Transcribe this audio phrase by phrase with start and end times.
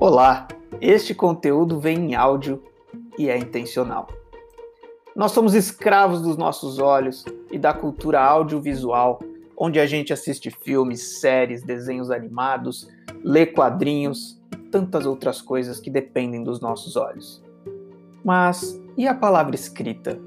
[0.00, 0.48] Olá,
[0.80, 2.62] este conteúdo vem em áudio
[3.18, 4.08] e é intencional.
[5.14, 7.22] Nós somos escravos dos nossos olhos
[7.52, 9.20] e da cultura audiovisual,
[9.54, 12.88] onde a gente assiste filmes, séries, desenhos animados,
[13.22, 17.44] lê quadrinhos e tantas outras coisas que dependem dos nossos olhos.
[18.24, 20.18] Mas e a palavra escrita?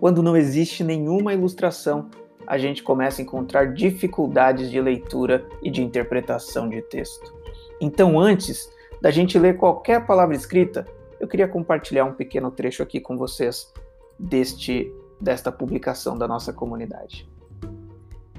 [0.00, 2.10] Quando não existe nenhuma ilustração,
[2.46, 7.40] a gente começa a encontrar dificuldades de leitura e de interpretação de texto.
[7.80, 8.70] Então, antes
[9.02, 10.86] da gente ler qualquer palavra escrita,
[11.18, 13.72] eu queria compartilhar um pequeno trecho aqui com vocês
[14.16, 17.28] deste desta publicação da nossa comunidade.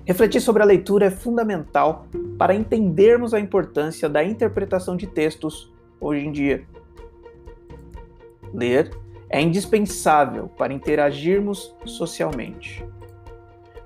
[0.05, 2.07] Refletir sobre a leitura é fundamental
[2.37, 6.65] para entendermos a importância da interpretação de textos hoje em dia.
[8.53, 8.89] Ler
[9.29, 12.85] é indispensável para interagirmos socialmente.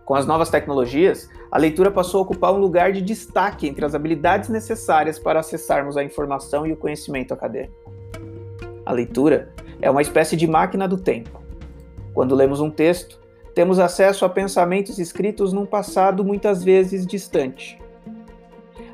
[0.07, 3.93] Com as novas tecnologias, a leitura passou a ocupar um lugar de destaque entre as
[3.93, 7.91] habilidades necessárias para acessarmos a informação e o conhecimento acadêmico.
[8.85, 11.41] A leitura é uma espécie de máquina do tempo.
[12.13, 13.19] Quando lemos um texto,
[13.53, 17.77] temos acesso a pensamentos escritos num passado muitas vezes distante.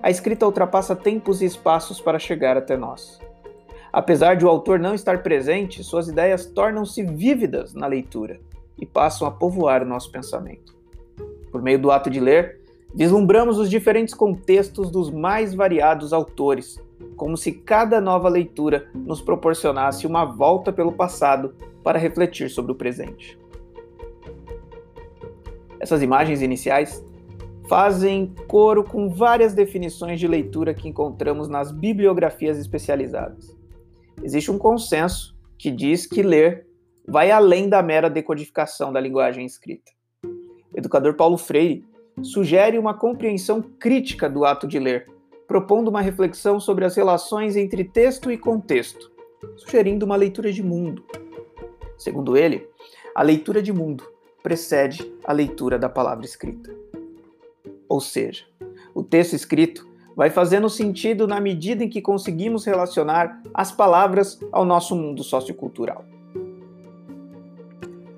[0.02, 3.20] A escrita ultrapassa tempos e espaços para chegar até nós.
[3.92, 8.42] Apesar de o autor não estar presente, suas ideias tornam-se vívidas na leitura
[8.80, 10.82] e passam a povoar o nosso pensamento.
[11.54, 12.60] Por meio do ato de ler,
[12.96, 16.82] vislumbramos os diferentes contextos dos mais variados autores,
[17.16, 22.76] como se cada nova leitura nos proporcionasse uma volta pelo passado para refletir sobre o
[22.76, 23.38] presente.
[25.80, 27.06] Essas imagens iniciais
[27.70, 33.56] fazem coro com várias definições de leitura que encontramos nas bibliografias especializadas.
[34.24, 36.66] Existe um consenso que diz que ler
[37.08, 39.92] vai além da mera decodificação da linguagem escrita
[40.74, 41.86] educador Paulo Freire,
[42.22, 45.08] sugere uma compreensão crítica do ato de ler,
[45.48, 49.12] propondo uma reflexão sobre as relações entre texto e contexto,
[49.58, 51.04] sugerindo uma leitura de mundo.
[51.98, 52.68] Segundo ele,
[53.16, 54.04] a leitura de mundo
[54.42, 56.74] precede a leitura da palavra escrita.
[57.88, 58.46] Ou seja,
[58.94, 64.66] o texto escrito vai fazendo sentido na medida em que conseguimos relacionar as palavras ao
[64.66, 66.06] nosso mundo sociocultural.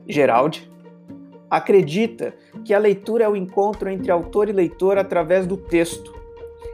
[0.08, 0.70] Geraldi
[1.50, 2.34] acredita
[2.64, 6.14] que a leitura é o encontro entre autor e leitor através do texto.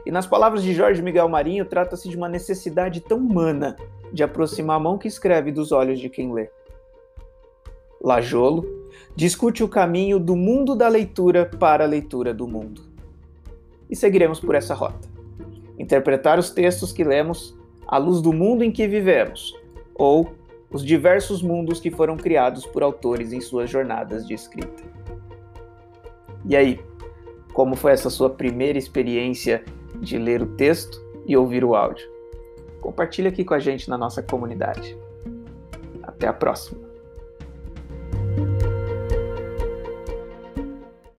[0.04, 3.76] E nas palavras de Jorge Miguel Marinho, trata-se de uma necessidade tão humana
[4.12, 6.50] de aproximar a mão que escreve dos olhos de quem lê.
[8.00, 8.64] Lajolo
[9.14, 12.82] discute o caminho do mundo da leitura para a leitura do mundo.
[13.88, 15.08] E seguiremos por essa rota.
[15.78, 17.56] Interpretar os textos que lemos
[17.86, 19.54] à luz do mundo em que vivemos,
[19.94, 20.32] ou
[20.72, 24.82] os diversos mundos que foram criados por autores em suas jornadas de escrita.
[26.44, 26.80] E aí,
[27.52, 29.64] como foi essa sua primeira experiência
[30.00, 32.10] de ler o texto e ouvir o áudio?
[32.80, 34.96] Compartilhe aqui com a gente na nossa comunidade.
[36.02, 36.91] Até a próxima!